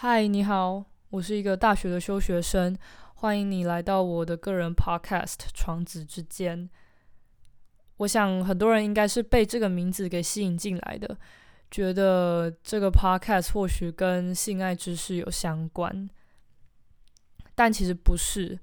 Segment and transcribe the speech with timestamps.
[0.00, 2.78] 嗨，你好，我是一个大学的休学生，
[3.14, 6.68] 欢迎你来到我的个人 podcast《床子之间》。
[7.96, 11.18] 我想很多人应该是被这个名字给吸引进来的，
[11.68, 16.08] 觉得这个 podcast 或许跟性爱知识有相关，
[17.56, 18.56] 但其实不是。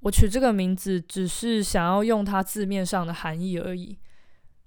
[0.00, 3.98] 我取这个名字只是想要用它字面上的含义而已。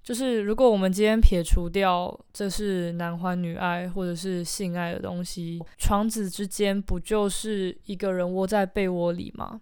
[0.02, 9.60] 就是如果我们今天撇除掉这是男欢女爱或者是性爱的东西，床子之间不就是一个人窝在被窝里吗？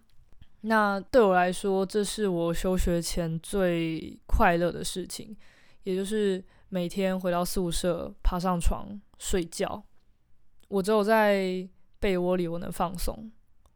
[0.61, 5.37] 那对我来说，这是我休学前最快乐的事情，
[5.83, 9.83] 也就是每天回到宿舍，爬上床睡觉。
[10.69, 11.67] 我只有在
[11.99, 13.31] 被窝里我能放松，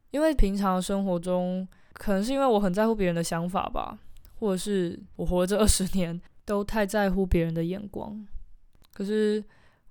[0.09, 3.99] 因为平常生活中，可能是因为我很在乎别人的想法吧，
[4.39, 6.19] 或者是我活了这二十年。
[6.45, 8.25] 都太在乎别人的眼光，
[8.93, 9.43] 可是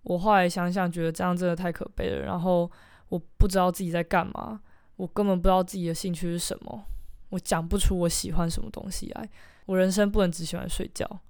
[0.04, 2.22] 我后来想想，觉得这样真的太可悲了。
[2.22, 2.70] 然后
[3.08, 4.60] 我不知道自己在干嘛，
[4.96, 6.84] 我根本不知道自己的兴趣是什么，
[7.30, 9.28] 我讲不出我喜欢什么东西来。
[9.66, 11.20] 我人生不能只喜欢睡觉，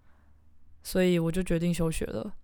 [0.83, 2.35] 所以我就决定休学了。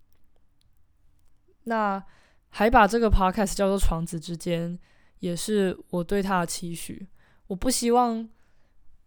[1.64, 2.02] 那
[2.48, 4.78] 还把这个 podcast 叫做“床子之间”，
[5.20, 7.06] 也是我对他的期许。
[7.48, 8.28] 我不希望。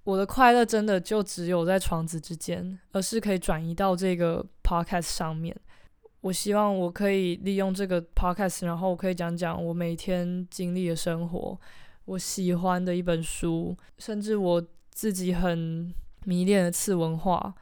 [0.04, 5.56] 我的快乐真的就只有在床子之间，而是可以转移到这个 podcast 上面。
[6.20, 11.58] 我希望我可以利用这个 podcast，然后我可以讲讲我每天经历的生活，
[12.06, 15.94] 我喜欢的一本书，甚至我自己很
[16.26, 17.54] 迷恋的次文化，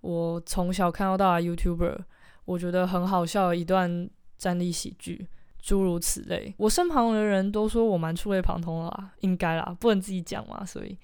[0.00, 1.98] 我从小看到大的 YouTuber，
[2.46, 6.54] 我觉得很好笑的一段站立喜剧，诸如此类。
[6.56, 10.98] 我身旁的人都说我蛮触类旁通的啦，应该啦，不能自己讲嘛，所以。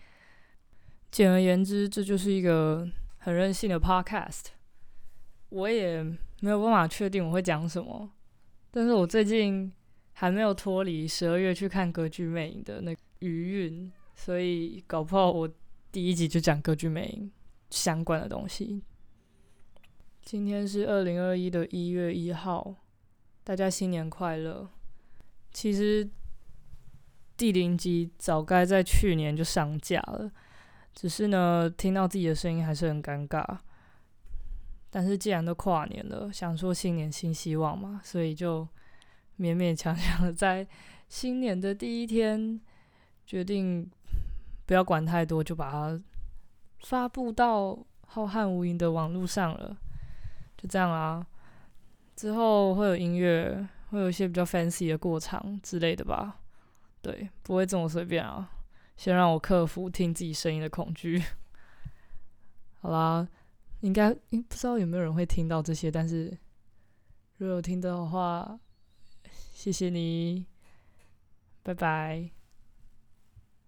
[1.10, 4.46] 简而言之，这就是一个很任性的 podcast。
[5.48, 6.02] 我也
[6.40, 8.08] 没有办法确定我会讲什么，
[8.70, 9.72] 但是我最近
[10.12, 15.50] 还没有脱离十二月去看《歌剧魅影》的那余韵，所以搞不好我
[15.90, 17.26] 第一集就讲《歌剧魅影》
[17.70, 18.82] 相关的东西。
[20.22, 22.76] 今天是二零二一的一月一号，
[23.42, 24.70] 大家新年快乐！
[25.50, 26.08] 其实
[27.36, 30.30] 第零集早该在去年就上架了。
[30.94, 33.44] 只是呢，听到自己的声音还是很尴尬。
[34.90, 38.66] 但是既然都跨年了，想说新年新希望嘛，所以就
[39.38, 40.66] 勉勉强强的在
[41.08, 42.60] 新年的第一天，
[43.24, 43.88] 决定
[44.66, 46.00] 不要管太多，就把它
[46.80, 49.76] 发布到浩瀚无垠的网络上了。
[50.56, 51.24] 就这样啊，
[52.16, 56.40] 之后会有音乐，会有一些比较 fancy 的过场之类的吧。
[57.00, 58.50] 对，不会这么随便啊。
[59.00, 61.24] 先让我克服听自己声音的恐惧。
[62.82, 63.26] 好啦，
[63.80, 66.36] 应该不知道有没有人会听到这些，但是
[67.38, 68.60] 如果有听到的话，
[69.54, 70.44] 谢谢你，
[71.62, 72.39] 拜拜。